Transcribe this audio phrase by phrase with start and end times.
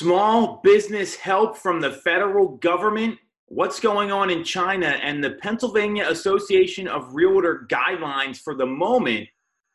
[0.00, 3.18] Small business help from the federal government.
[3.48, 9.28] What's going on in China and the Pennsylvania Association of Realtor guidelines for the moment.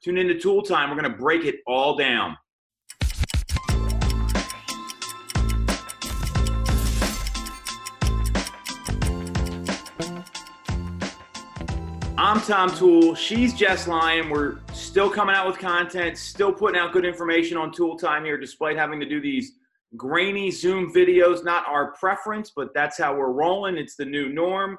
[0.04, 0.90] Tune into Toole Time.
[0.90, 2.36] We're going to break it all down.
[12.18, 13.14] I'm Tom Toole.
[13.14, 14.32] She's Jess Lyon.
[14.32, 18.40] We're still coming out with content, still putting out good information on Toole Time here,
[18.40, 19.52] despite having to do these
[19.98, 21.44] grainy Zoom videos.
[21.44, 23.78] Not our preference, but that's how we're rolling.
[23.78, 24.78] It's the new norm.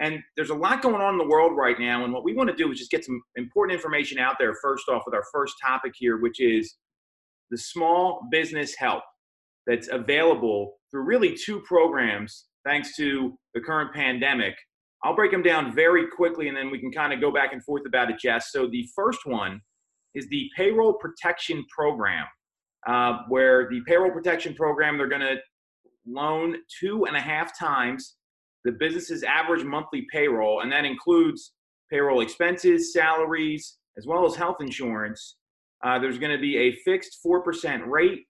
[0.00, 2.04] And there's a lot going on in the world right now.
[2.04, 4.88] And what we want to do is just get some important information out there, first
[4.88, 6.76] off, with our first topic here, which is
[7.50, 9.04] the small business help
[9.66, 14.54] that's available through really two programs, thanks to the current pandemic.
[15.04, 17.62] I'll break them down very quickly and then we can kind of go back and
[17.62, 18.50] forth about it, Jess.
[18.50, 19.60] So the first one
[20.14, 22.24] is the Payroll Protection Program
[22.86, 25.36] uh, where the payroll protection program, they're going to
[26.06, 28.16] loan two and a half times
[28.64, 31.52] the business's average monthly payroll, and that includes
[31.90, 35.36] payroll expenses, salaries, as well as health insurance.
[35.84, 38.22] Uh, there's going to be a fixed 4% rate.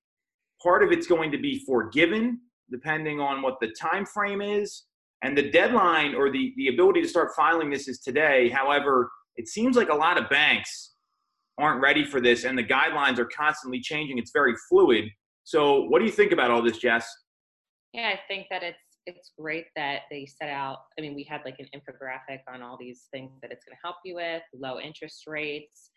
[0.60, 4.84] Part of it's going to be forgiven depending on what the time frame is.
[5.22, 8.48] And the deadline or the, the ability to start filing this is today.
[8.48, 10.93] However, it seems like a lot of banks
[11.58, 14.18] aren't ready for this, and the guidelines are constantly changing.
[14.18, 15.04] It's very fluid.
[15.44, 17.08] So, what do you think about all this, Jess?
[17.92, 20.78] Yeah, I think that it's it's great that they set out.
[20.98, 23.80] I mean, we had like an infographic on all these things that it's going to
[23.82, 25.90] help you with: low interest rates,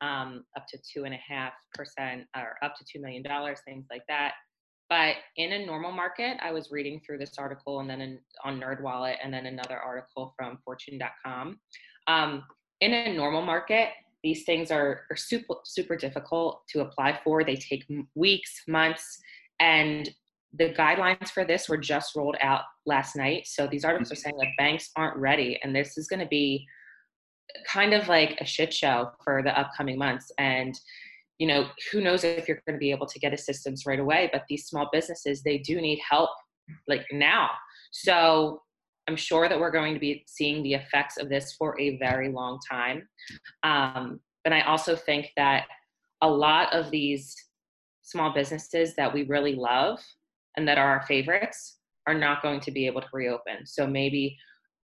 [0.00, 3.86] um, up to two and a half percent, or up to two million dollars, things
[3.90, 4.32] like that.
[4.88, 8.60] But in a normal market, I was reading through this article and then in, on
[8.60, 11.58] NerdWallet, and then another article from Fortune.com.
[12.08, 12.44] Um,
[12.82, 13.88] in a normal market,
[14.22, 17.44] these things are, are super super difficult to apply for.
[17.44, 17.84] They take
[18.14, 19.18] weeks months
[19.60, 20.08] and
[20.54, 23.46] the guidelines for this were just rolled out last night.
[23.46, 24.22] So these articles are mm-hmm.
[24.22, 26.66] saying that banks aren't ready and this is going to be
[27.66, 30.30] kind of like a shit show for the upcoming months.
[30.38, 30.78] And
[31.38, 34.30] you know who knows if you're going to be able to get assistance right away
[34.32, 36.30] but these small businesses they do need help
[36.86, 37.50] like now.
[37.90, 38.62] So
[39.08, 42.28] I'm sure that we're going to be seeing the effects of this for a very
[42.28, 43.08] long time.
[43.62, 45.64] Um, but I also think that
[46.20, 47.34] a lot of these
[48.02, 49.98] small businesses that we really love
[50.56, 53.64] and that are our favorites are not going to be able to reopen.
[53.64, 54.36] So maybe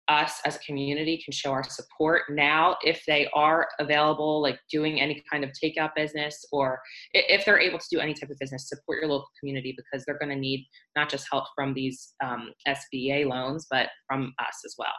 [0.09, 5.00] us as a community can show our support now if they are available like doing
[5.00, 6.78] any kind of takeout business or
[7.12, 10.19] if they're able to do any type of business support your local community because they're
[10.19, 10.66] going to need
[10.97, 14.94] not just help from these um, sba loans but from us as well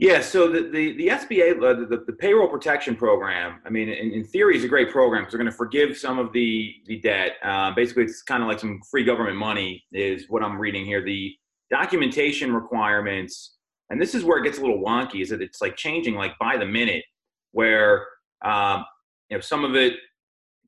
[0.00, 4.12] yeah, so the, the, the SBA, uh, the, the payroll protection program, I mean, in,
[4.12, 7.00] in theory, is a great program because they're going to forgive some of the, the
[7.00, 7.32] debt.
[7.44, 11.04] Uh, basically, it's kind of like some free government money, is what I'm reading here.
[11.04, 11.34] The
[11.70, 13.58] documentation requirements
[13.90, 16.32] and this is where it gets a little wonky is that it's like changing like
[16.38, 17.04] by the minute
[17.52, 18.06] where
[18.44, 18.84] um,
[19.28, 19.94] you know some of it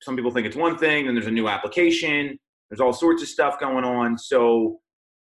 [0.03, 2.39] some people think it's one thing then there's a new application
[2.73, 4.17] there's all sorts of stuff going on.
[4.17, 4.81] So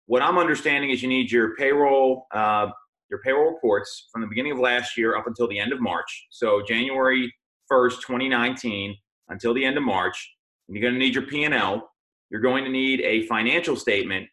[0.07, 2.69] what i'm understanding is you need your payroll uh,
[3.09, 6.27] your payroll reports from the beginning of last year up until the end of march.
[6.31, 7.33] So january
[7.71, 8.97] 1st 2019
[9.29, 10.35] until the end of march
[10.69, 11.89] and you're going to need your p&l
[12.31, 14.27] you're going to need a financial statement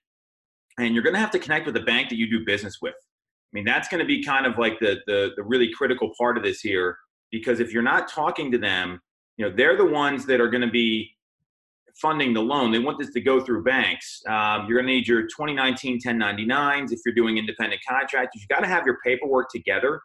[0.79, 2.96] and you're going to have to connect with the bank that you do business with
[3.53, 6.44] mean, that's going to be kind of like the, the, the really critical part of
[6.44, 6.97] this here,
[7.31, 9.02] because if you're not talking to them,
[9.38, 11.12] you know, they're the ones that are going to be
[11.96, 12.72] funding the loan.
[12.72, 14.22] They want this to go through banks.
[14.28, 18.41] Um, you're going to need your 2019 1099s if you're doing independent contractors.
[18.41, 20.02] You've got to have your paperwork together.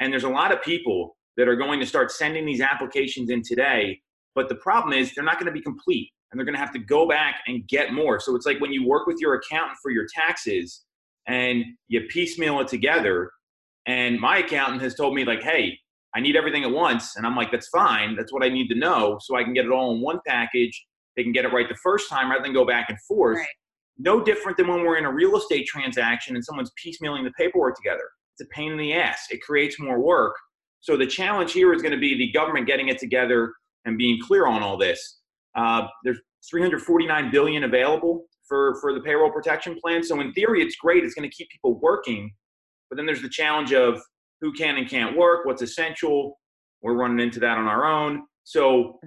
[0.00, 3.42] And there's a lot of people that are going to start sending these applications in
[3.42, 4.00] today.
[4.34, 6.72] But the problem is they're not going to be complete and they're going to have
[6.72, 8.20] to go back and get more.
[8.20, 10.84] So it's like when you work with your accountant for your taxes,
[11.28, 13.30] and you piecemeal it together.
[13.86, 15.78] And my accountant has told me, like, hey,
[16.14, 17.16] I need everything at once.
[17.16, 18.16] And I'm like, that's fine.
[18.16, 19.18] That's what I need to know.
[19.20, 20.86] So I can get it all in one package.
[21.16, 23.38] They can get it right the first time rather than go back and forth.
[23.38, 23.46] Right.
[23.98, 27.76] No different than when we're in a real estate transaction and someone's piecemealing the paperwork
[27.76, 28.04] together.
[28.34, 29.26] It's a pain in the ass.
[29.30, 30.34] It creates more work.
[30.80, 33.52] So the challenge here is going to be the government getting it together
[33.84, 35.20] and being clear on all this.
[35.56, 40.02] Uh, there's 349 billion available for for the payroll protection plan.
[40.02, 41.04] So in theory, it's great.
[41.04, 42.32] It's going to keep people working,
[42.90, 44.00] but then there's the challenge of
[44.40, 46.38] who can and can't work, what's essential.
[46.82, 48.22] We're running into that on our own.
[48.44, 48.98] So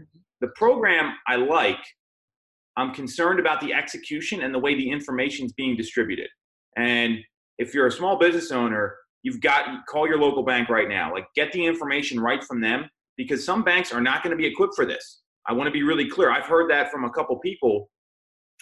[0.42, 1.80] the program I like.
[2.78, 6.30] I'm concerned about the execution and the way the information is being distributed.
[6.78, 7.18] And
[7.58, 11.14] if you're a small business owner, you've got call your local bank right now.
[11.14, 14.48] Like get the information right from them because some banks are not going to be
[14.48, 15.22] equipped for this.
[15.48, 16.32] I want to be really clear.
[16.32, 17.90] I've heard that from a couple people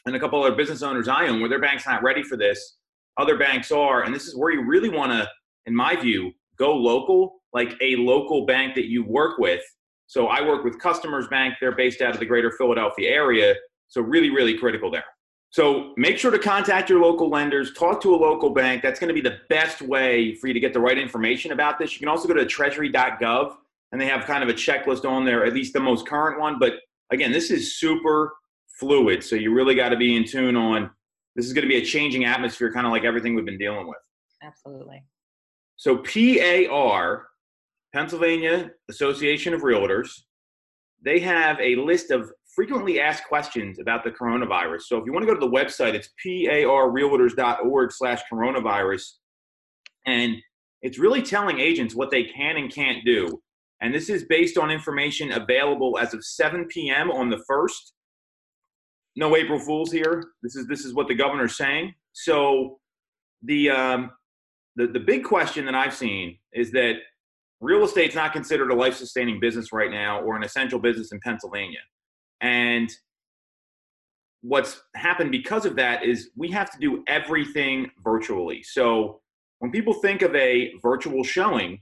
[0.06, 2.78] and a couple other business owners I own where their bank's not ready for this.
[3.18, 5.28] Other banks are, and this is where you really want to,
[5.66, 9.62] in my view, go local, like a local bank that you work with.
[10.08, 11.56] So I work with Customers Bank.
[11.60, 13.56] They're based out of the greater Philadelphia area.
[13.88, 15.06] So really, really critical there.
[15.52, 18.84] So make sure to contact your local lenders, talk to a local bank.
[18.84, 21.80] That's going to be the best way for you to get the right information about
[21.80, 21.94] this.
[21.94, 23.56] You can also go to treasury.gov
[23.92, 26.60] and they have kind of a checklist on there, at least the most current one.
[26.60, 26.74] But
[27.12, 28.34] again, this is super
[28.80, 29.24] fluid.
[29.24, 30.90] So you really got to be in tune on
[31.36, 33.88] this is going to be a changing atmosphere, kind of like everything we've been dealing
[33.88, 33.98] with.
[34.44, 35.04] Absolutely.
[35.78, 37.28] So PAR,
[37.94, 40.10] Pennsylvania Association of Realtors,
[41.04, 44.82] they have a list of frequently asked questions about the coronavirus.
[44.82, 49.04] So if you want to go to the website, it's parrealtors.org slash coronavirus.
[50.06, 50.36] And
[50.82, 53.42] it's really telling agents what they can and can't do.
[53.82, 57.12] And this is based on information available as of 7 p.m.
[57.12, 57.92] on the 1st
[59.20, 60.24] no April Fools here.
[60.42, 61.94] This is this is what the governor's saying.
[62.14, 62.80] So
[63.44, 64.12] the um,
[64.78, 66.96] the the big question that I've seen is that
[67.60, 71.20] real estate's not considered a life sustaining business right now or an essential business in
[71.20, 71.82] Pennsylvania,
[72.40, 72.90] and
[74.42, 78.64] what's happened because of that is we have to do everything virtually.
[78.64, 79.20] So
[79.60, 81.82] when people think of a virtual showing,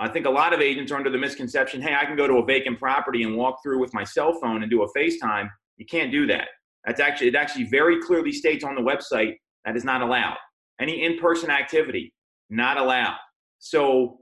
[0.00, 2.38] I think a lot of agents are under the misconception, hey, I can go to
[2.38, 5.48] a vacant property and walk through with my cell phone and do a FaceTime
[5.80, 6.48] you can't do that.
[6.84, 10.36] That's actually it actually very clearly states on the website that is not allowed.
[10.80, 12.14] Any in-person activity
[12.50, 13.16] not allowed.
[13.58, 14.18] So,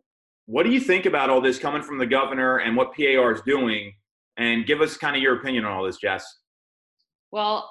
[0.46, 3.42] what do you think about all this coming from the governor and what PAR is
[3.42, 3.92] doing?
[4.38, 6.24] And give us kind of your opinion on all this, Jess.
[7.32, 7.68] Well,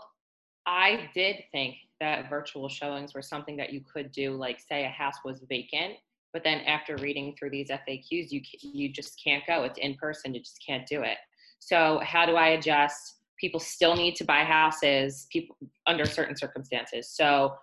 [0.66, 4.90] I did think that virtual showings were something that you could do, like say a
[4.90, 5.94] house was vacant,
[6.34, 9.64] but then after reading through these FAQs, you you just can't go.
[9.64, 10.34] It's in person.
[10.34, 11.18] You just can't do it.
[11.60, 13.17] So how do I adjust?
[13.40, 15.56] People still need to buy houses people
[15.86, 17.10] under certain circumstances.
[17.10, 17.54] So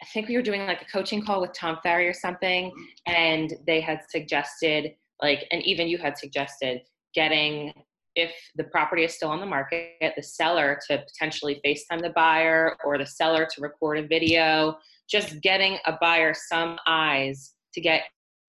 [0.00, 2.72] i think we were doing like a coaching call with tom ferry or something
[3.06, 4.92] and they had suggested
[5.22, 6.80] like and even you had suggested
[7.14, 7.72] getting
[8.14, 12.12] if the property is still on the market get the seller to potentially facetime the
[12.14, 14.76] buyer or the seller to record a video.
[15.08, 18.02] Just getting a buyer some eyes to get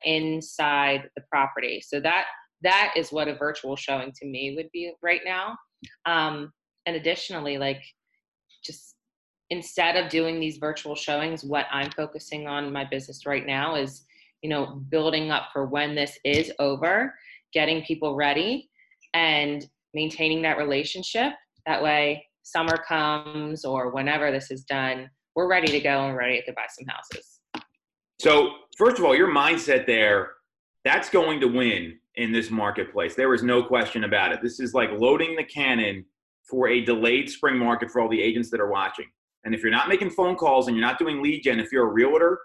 [0.03, 1.81] inside the property.
[1.85, 2.25] So that
[2.61, 5.57] that is what a virtual showing to me would be right now
[6.05, 6.51] um,
[6.85, 7.81] and additionally, like
[8.63, 8.95] just
[9.49, 14.05] instead of doing these virtual showings, what I'm focusing on my business right now is,
[14.41, 17.13] you know, building up for when this is over,
[17.53, 18.69] getting people ready
[19.13, 21.33] and maintaining that relationship.
[21.65, 26.41] That way, summer comes or whenever this is done, we're ready to go and ready
[26.45, 27.39] to buy some houses.
[28.19, 30.31] So, first of all, your mindset there,
[30.83, 33.15] that's going to win in this marketplace.
[33.15, 34.39] There is no question about it.
[34.41, 36.05] This is like loading the cannon
[36.49, 39.05] for a delayed spring market for all the agents that are watching.
[39.45, 41.87] And if you're not making phone calls and you're not doing lead gen, if you're
[41.87, 42.39] a realtor,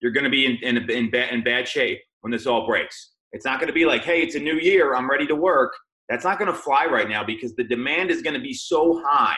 [0.00, 3.12] you're going to be in, in, in, bad, in bad shape when this all breaks.
[3.32, 5.72] It's not going to be like, hey, it's a new year, I'm ready to work.
[6.08, 9.00] That's not going to fly right now because the demand is going to be so
[9.04, 9.36] high.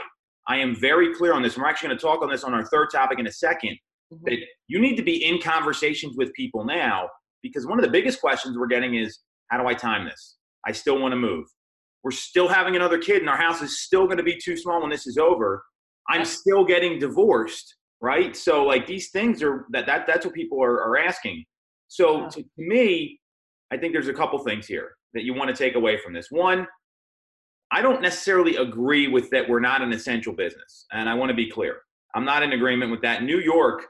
[0.49, 1.57] I am very clear on this.
[1.57, 4.17] We're actually going to talk on this on our third topic in a 2nd mm-hmm.
[4.25, 7.09] That you need to be in conversations with people now
[7.43, 9.19] because one of the biggest questions we're getting is
[9.53, 10.37] how do I time this?
[10.67, 11.45] I still want to move.
[12.03, 14.81] We're still having another kid, and our house is still going to be too small
[14.81, 15.63] when this is over.
[16.09, 18.35] I'm still getting divorced, right?
[18.35, 21.45] So like these things are that, that that's what people are, are asking.
[21.89, 23.21] So to, to me,
[23.71, 26.29] I think there's a couple things here that you want to take away from this.
[26.31, 26.67] One,
[27.71, 30.87] I don't necessarily agree with that we're not an essential business.
[30.93, 31.81] And I want to be clear.
[32.15, 33.23] I'm not in agreement with that.
[33.23, 33.87] New York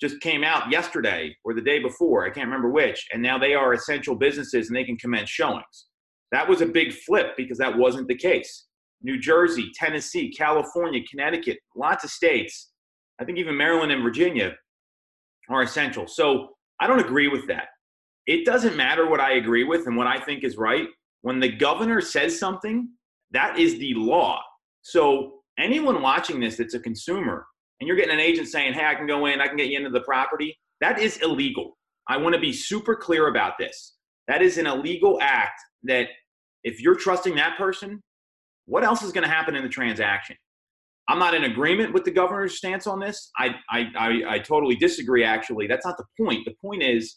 [0.00, 3.54] just came out yesterday or the day before, I can't remember which, and now they
[3.54, 5.86] are essential businesses and they can commence showings.
[6.30, 8.66] That was a big flip because that wasn't the case.
[9.02, 12.70] New Jersey, Tennessee, California, Connecticut, lots of states,
[13.20, 14.54] I think even Maryland and Virginia
[15.48, 16.06] are essential.
[16.06, 16.50] So
[16.80, 17.68] I don't agree with that.
[18.26, 20.86] It doesn't matter what I agree with and what I think is right.
[21.22, 22.90] When the governor says something,
[23.32, 24.40] that is the law.
[24.82, 27.46] So anyone watching this that's a consumer
[27.80, 29.78] and you're getting an agent saying, hey, I can go in, I can get you
[29.78, 31.76] into the property, that is illegal.
[32.08, 33.94] I want to be super clear about this.
[34.26, 36.08] That is an illegal act that
[36.64, 38.02] if you're trusting that person,
[38.66, 40.36] what else is going to happen in the transaction?
[41.08, 43.30] I'm not in agreement with the governor's stance on this.
[43.38, 45.66] I, I, I, I totally disagree, actually.
[45.66, 46.44] That's not the point.
[46.44, 47.16] The point is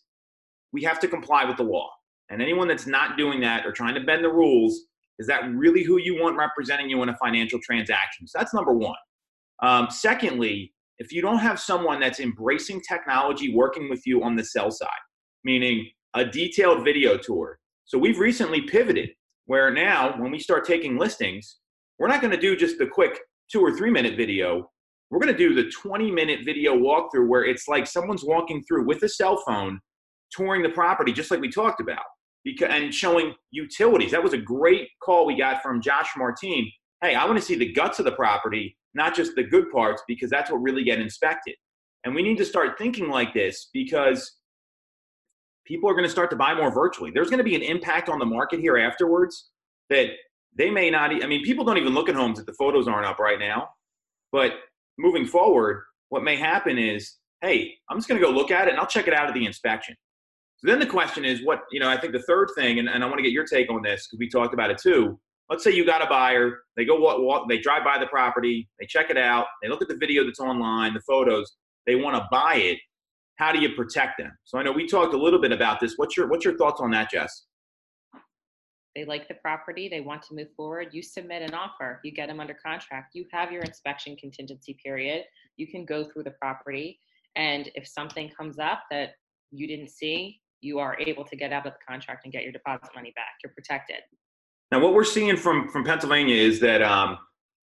[0.72, 1.90] we have to comply with the law.
[2.30, 4.80] And anyone that's not doing that or trying to bend the rules,
[5.20, 8.28] is that really who you want representing you in a financial transaction?
[8.28, 8.96] So that's number one.
[9.62, 14.44] Um, secondly, if you don't have someone that's embracing technology working with you on the
[14.44, 14.90] sell side,
[15.44, 17.60] meaning a detailed video tour.
[17.86, 19.10] So we've recently pivoted
[19.46, 21.58] where now when we start taking listings,
[22.00, 23.20] we're not going to do just the quick
[23.52, 24.70] two or three minute video.
[25.10, 28.86] We're going to do the 20 minute video walkthrough where it's like someone's walking through
[28.86, 29.80] with a cell phone,
[30.32, 32.04] touring the property, just like we talked about,
[32.68, 34.12] and showing utilities.
[34.12, 36.72] That was a great call we got from Josh Martin.
[37.02, 40.04] Hey, I want to see the guts of the property, not just the good parts,
[40.08, 41.56] because that's what really get inspected.
[42.04, 44.38] And we need to start thinking like this because
[45.66, 47.12] people are going to start to buy more virtually.
[47.12, 49.50] There's going to be an impact on the market here afterwards
[49.90, 50.10] that
[50.58, 51.12] they may not.
[51.12, 53.70] I mean, people don't even look at homes if the photos aren't up right now.
[54.32, 54.54] But
[54.98, 58.72] moving forward, what may happen is, hey, I'm just going to go look at it
[58.72, 59.96] and I'll check it out at the inspection.
[60.58, 61.90] So then the question is, what you know?
[61.90, 64.08] I think the third thing, and, and I want to get your take on this
[64.08, 65.20] because we talked about it too.
[65.52, 68.68] Let's say you got a buyer, they go walk, walk, they drive by the property,
[68.80, 72.16] they check it out, they look at the video that's online, the photos, they want
[72.16, 72.80] to buy it
[73.42, 74.32] how do you protect them?
[74.44, 75.96] So I know we talked a little bit about this.
[75.98, 77.48] What's your what's your thoughts on that, Jess?
[78.96, 80.90] They like the property, they want to move forward.
[80.92, 83.16] You submit an offer, you get them under contract.
[83.16, 85.24] You have your inspection contingency period.
[85.58, 87.00] You can go through the property,
[87.36, 89.16] and if something comes up that
[89.50, 92.52] you didn't see, you are able to get out of the contract and get your
[92.52, 93.34] deposit money back.
[93.44, 94.02] You're protected.
[94.72, 97.18] Now, what we're seeing from from Pennsylvania is that um,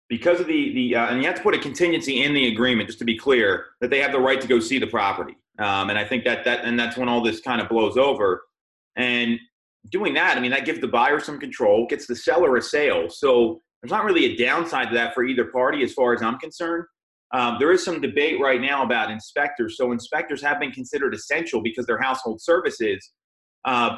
[0.10, 2.88] because of the the uh, and you have to put a contingency in the agreement
[2.88, 5.36] just to be clear that they have the right to go see the property.
[5.60, 8.44] Um, and I think that that and that's when all this kind of blows over.
[8.96, 9.40] And
[9.90, 13.10] doing that, I mean, that gives the buyer some control, gets the seller a sale.
[13.10, 16.40] So there's not really a downside to that for either party, as far as I'm
[16.40, 16.86] concerned.
[17.34, 19.76] Um, there is some debate right now about inspectors.
[19.76, 23.12] So inspectors have been considered essential because they're household services.
[23.66, 23.98] Uh,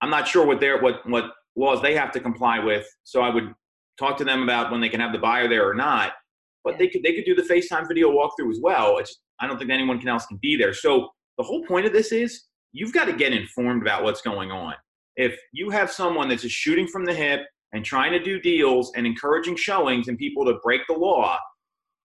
[0.00, 2.86] I'm not sure what their what what laws they have to comply with.
[3.04, 3.54] So I would
[3.98, 6.12] talk to them about when they can have the buyer there or not.
[6.64, 8.98] But they could they could do the FaceTime video walkthrough as well.
[8.98, 10.74] It's I don't think anyone else can be there.
[10.74, 14.50] So the whole point of this is you've got to get informed about what's going
[14.50, 14.74] on.
[15.16, 17.40] If you have someone that's just shooting from the hip
[17.72, 21.38] and trying to do deals and encouraging showings and people to break the law,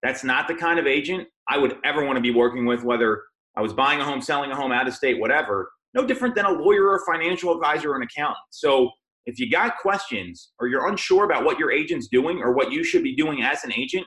[0.02, 3.24] that's not the kind of agent I would ever want to be working with, whether
[3.56, 5.72] I was buying a home, selling a home out of state, whatever.
[5.94, 8.38] No different than a lawyer or financial advisor or an accountant.
[8.50, 8.90] So
[9.26, 12.84] if you got questions or you're unsure about what your agent's doing or what you
[12.84, 14.06] should be doing as an agent,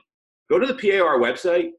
[0.49, 1.69] go to the PAR website,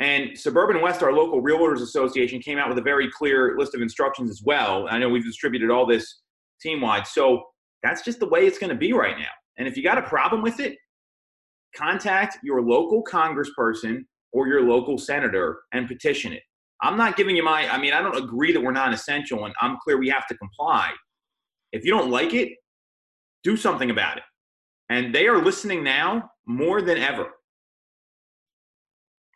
[0.00, 3.82] and Suburban West, our local Realtors Association, came out with a very clear list of
[3.82, 4.88] instructions as well.
[4.90, 6.22] I know we've distributed all this
[6.60, 7.06] team wide.
[7.06, 7.44] So
[7.82, 9.30] that's just the way it's going to be right now.
[9.58, 10.76] And if you got a problem with it,
[11.76, 14.00] contact your local congressperson
[14.32, 16.42] or your local senator and petition it.
[16.82, 19.54] I'm not giving you my, I mean, I don't agree that we're non essential and
[19.60, 20.90] I'm clear we have to comply.
[21.70, 22.50] If you don't like it,
[23.42, 24.22] do something about it.
[24.88, 27.30] And they are listening now more than ever.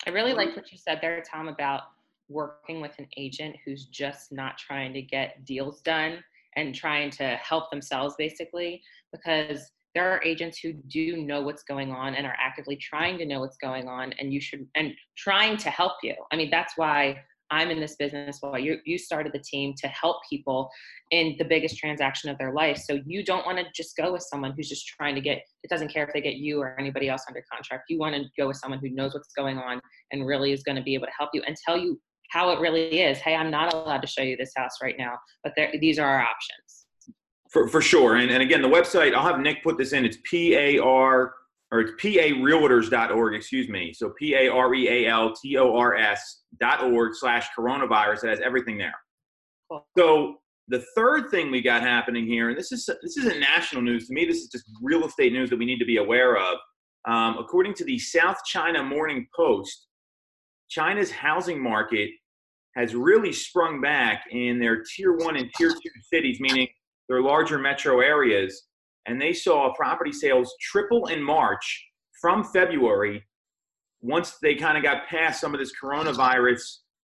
[0.07, 1.83] I really like what you said there, Tom, about
[2.29, 6.23] working with an agent who's just not trying to get deals done
[6.57, 8.83] and trying to help themselves, basically,
[9.13, 13.27] because there are agents who do know what's going on and are actively trying to
[13.27, 16.15] know what's going on, and you should, and trying to help you.
[16.33, 17.19] I mean, that's why
[17.51, 20.69] I'm in this business while you, you started the team to help people
[21.11, 22.79] in the biggest transaction of their life.
[22.79, 25.71] So you don't want to just go with someone who's just trying to get, it
[25.71, 27.85] doesn't care if they get you or anybody else under contract.
[27.89, 29.81] You want to go with someone who knows what's going on
[30.13, 32.01] and really is going to be able to help you and tell you
[32.31, 33.19] how it really is.
[33.19, 36.09] Hey, I'm not allowed to show you this house right now, but there, these are
[36.09, 36.87] our options.
[37.51, 38.17] For, for sure.
[38.17, 40.05] And, and again, the website, I'll have Nick put this in.
[40.05, 41.33] It's P-A-R
[41.77, 43.93] or it's parealtors.org, excuse me.
[43.93, 45.03] So P-A-R-E-A-L-T-O-R-S
[46.59, 48.25] dot org slash coronavirus.
[48.25, 48.95] It has everything there.
[49.71, 49.87] Cool.
[49.99, 50.37] So
[50.69, 54.15] the third thing we got happening here, and this is this isn't national news to
[54.15, 54.25] me.
[54.25, 56.57] This is just real estate news that we need to be aware of.
[57.07, 59.89] Um, according to the South China Morning Post,
[60.71, 62.09] China's housing market
[62.75, 66.69] has really sprung back in their tier one and tier two cities, meaning
[67.11, 68.63] their larger metro areas
[69.07, 71.87] and they saw property sales triple in March
[72.21, 73.23] from February
[74.01, 76.61] once they kind of got past some of this coronavirus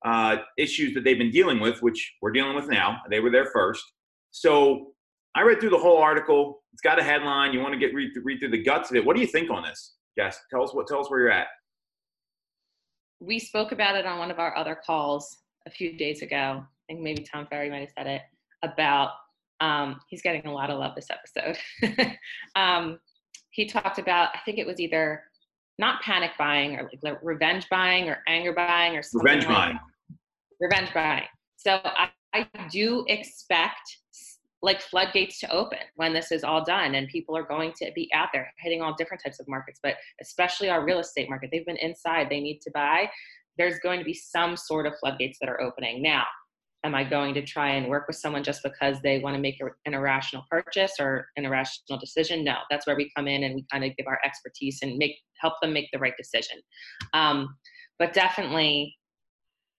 [0.06, 2.98] uh, issues that they've been dealing with, which we're dealing with now.
[3.10, 3.84] They were there first.
[4.32, 4.92] So
[5.36, 6.62] I read through the whole article.
[6.74, 7.54] It's got a headline.
[7.54, 9.06] You want to get read, read through the guts of it.
[9.06, 10.40] What do you think on this, Jess?
[10.50, 10.88] Tell us what.
[10.88, 11.48] Tell us where you're at.
[13.20, 16.64] We spoke about it on one of our other calls a few days ago.
[16.64, 18.22] I think maybe Tom Ferry might have said it
[18.64, 19.12] about
[19.62, 21.58] um, he's getting a lot of love this episode.
[22.56, 23.00] um,
[23.52, 25.24] he talked about, I think it was either
[25.78, 29.26] not panic buying or like revenge buying or anger buying or something.
[29.26, 29.80] Revenge like buying.
[30.10, 30.18] That.
[30.60, 31.26] Revenge buying.
[31.58, 33.98] So I, I do expect
[34.62, 38.10] like floodgates to open when this is all done and people are going to be
[38.14, 41.66] out there hitting all different types of markets but especially our real estate market they've
[41.66, 43.10] been inside they need to buy
[43.58, 46.26] there's going to be some sort of floodgates that are opening now
[46.84, 49.60] am I going to try and work with someone just because they want to make
[49.86, 52.44] an irrational purchase or an irrational decision?
[52.44, 55.16] No, that's where we come in and we kind of give our expertise and make
[55.42, 56.58] help them make the right decision.
[57.14, 57.56] Um,
[57.98, 58.96] but definitely,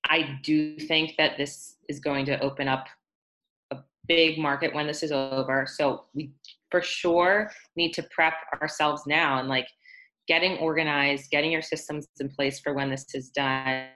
[0.09, 2.87] I do think that this is going to open up
[3.71, 5.67] a big market when this is over.
[5.69, 6.33] So we
[6.71, 9.67] for sure need to prep ourselves now and like
[10.31, 13.89] getting organized, getting your systems in place for when this is done,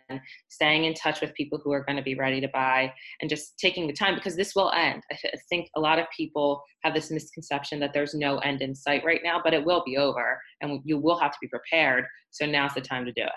[0.49, 3.57] staying in touch with people who are going to be ready to buy, and just
[3.57, 5.01] taking the time because this will end.
[5.13, 8.63] I, th- I think a lot of people have this misconception that there's no end
[8.63, 11.47] in sight right now, but it will be over and you will have to be
[11.47, 12.05] prepared.
[12.33, 13.31] So now's the time to do it.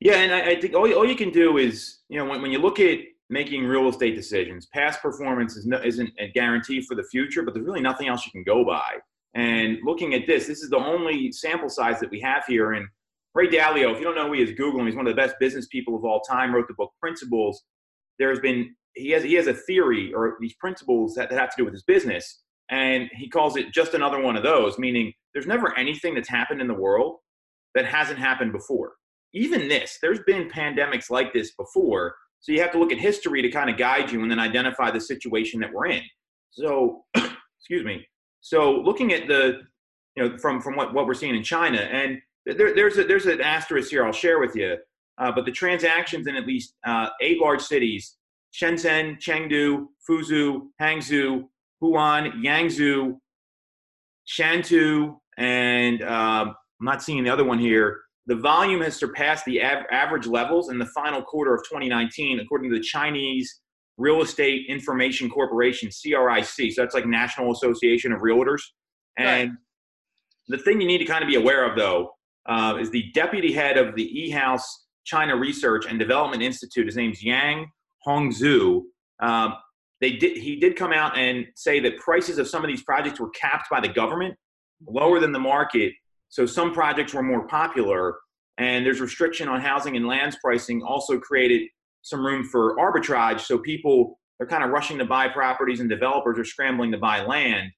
[0.00, 2.52] Yeah, and I, I think all, all you can do is, you know, when, when
[2.52, 2.98] you look at
[3.30, 7.54] making real estate decisions, past performance is no, isn't a guarantee for the future, but
[7.54, 8.98] there's really nothing else you can go by.
[9.34, 12.72] And looking at this, this is the only sample size that we have here.
[12.72, 12.86] And
[13.34, 14.86] Ray Dalio, if you don't know who he is, Google him.
[14.86, 16.54] He's one of the best business people of all time.
[16.54, 17.62] Wrote the book Principles.
[18.18, 21.56] There's been he has he has a theory or these principles that, that have to
[21.58, 24.78] do with his business, and he calls it just another one of those.
[24.78, 27.18] Meaning, there's never anything that's happened in the world
[27.74, 28.94] that hasn't happened before.
[29.32, 32.16] Even this, there's been pandemics like this before.
[32.40, 34.90] So you have to look at history to kind of guide you and then identify
[34.90, 36.02] the situation that we're in.
[36.50, 38.06] So, excuse me.
[38.40, 39.60] So looking at the,
[40.16, 43.26] you know, from from what, what we're seeing in China, and there, there's a, there's
[43.26, 44.76] an asterisk here I'll share with you.
[45.18, 48.16] Uh, but the transactions in at least uh, eight large cities:
[48.54, 51.44] Shenzhen, Chengdu, Fuzhou, Hangzhou,
[51.80, 53.18] Huan, Yangzhou,
[54.26, 58.00] Shantou, and um, I'm not seeing the other one here.
[58.26, 62.70] The volume has surpassed the av- average levels in the final quarter of 2019, according
[62.70, 63.60] to the Chinese
[64.00, 66.72] Real Estate Information Corporation, CRIC.
[66.72, 68.62] So that's like National Association of Realtors.
[69.18, 69.58] And right.
[70.48, 72.12] the thing you need to kind of be aware of, though,
[72.46, 76.86] uh, is the deputy head of the E-House China Research and Development Institute.
[76.86, 77.70] His name's Yang
[78.06, 78.82] Hongzhu.
[79.22, 79.54] Um,
[80.00, 83.20] they did, he did come out and say that prices of some of these projects
[83.20, 84.34] were capped by the government,
[84.88, 85.92] lower than the market.
[86.30, 88.16] So some projects were more popular,
[88.56, 91.68] and there's restriction on housing and lands pricing also created
[92.02, 93.40] some room for arbitrage.
[93.40, 97.22] So people are kind of rushing to buy properties and developers are scrambling to buy
[97.22, 97.70] land.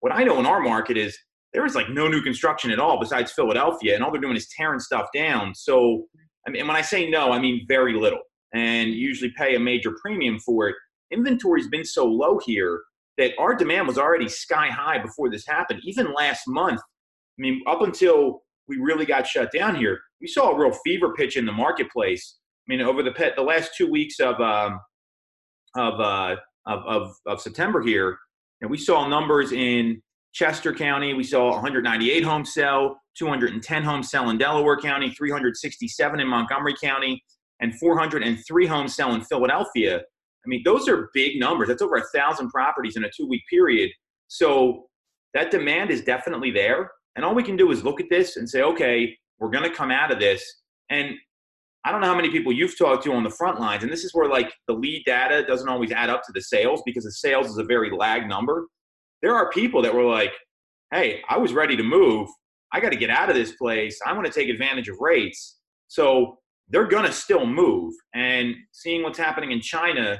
[0.00, 1.16] What I know in our market is
[1.52, 4.48] there is like no new construction at all besides Philadelphia, and all they're doing is
[4.56, 5.54] tearing stuff down.
[5.54, 6.04] So,
[6.46, 8.20] I mean, when I say no, I mean very little,
[8.54, 10.76] and usually pay a major premium for it.
[11.10, 12.80] Inventory's been so low here
[13.18, 15.80] that our demand was already sky high before this happened.
[15.82, 20.50] Even last month, I mean, up until we really got shut down here, we saw
[20.50, 22.38] a real fever pitch in the marketplace
[22.70, 24.80] mean, over the pet, the last two weeks of um,
[25.76, 28.16] of, uh, of, of of September here,
[28.60, 30.00] and we saw numbers in
[30.32, 31.14] Chester County.
[31.14, 37.22] We saw 198 homes sell, 210 homes sell in Delaware County, 367 in Montgomery County,
[37.60, 39.98] and 403 homes sell in Philadelphia.
[39.98, 41.68] I mean, those are big numbers.
[41.68, 43.90] That's over a thousand properties in a two-week period.
[44.28, 44.86] So
[45.34, 46.90] that demand is definitely there.
[47.16, 49.76] And all we can do is look at this and say, okay, we're going to
[49.76, 50.42] come out of this.
[50.88, 51.14] And
[51.84, 54.04] I don't know how many people you've talked to on the front lines, and this
[54.04, 57.12] is where like the lead data doesn't always add up to the sales because the
[57.12, 58.66] sales is a very lag number.
[59.22, 60.32] There are people that were like,
[60.92, 62.28] "Hey, I was ready to move.
[62.72, 63.98] I got to get out of this place.
[64.06, 66.38] I want to take advantage of rates." So
[66.68, 67.94] they're gonna still move.
[68.14, 70.18] And seeing what's happening in China,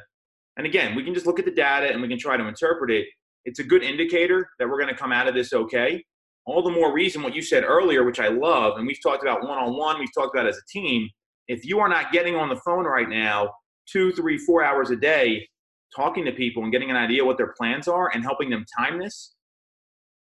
[0.56, 2.90] and again, we can just look at the data and we can try to interpret
[2.90, 3.06] it.
[3.44, 6.02] It's a good indicator that we're gonna come out of this okay.
[6.46, 9.42] All the more reason what you said earlier, which I love, and we've talked about
[9.46, 11.08] one on one, we've talked about as a team
[11.50, 13.50] if you are not getting on the phone right now
[13.90, 15.46] two, three, four hours a day,
[15.94, 19.00] talking to people and getting an idea what their plans are and helping them time
[19.00, 19.34] this,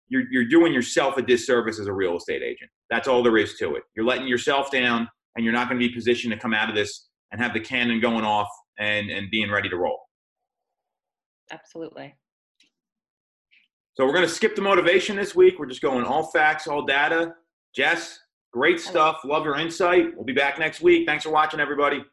[0.08, 2.70] you're, you're doing yourself a disservice as a real estate agent.
[2.90, 3.84] That's all there is to it.
[3.96, 6.74] You're letting yourself down and you're not going to be positioned to come out of
[6.74, 9.98] this and have the cannon going off and, and being ready to roll.
[11.50, 12.14] Absolutely.
[13.94, 15.58] So we're going to skip the motivation this week.
[15.58, 17.34] We're just going all facts, all data.
[17.74, 18.18] Jess,
[18.54, 19.24] Great stuff.
[19.24, 20.14] Love your insight.
[20.14, 21.08] We'll be back next week.
[21.08, 22.04] Thanks for watching, everybody.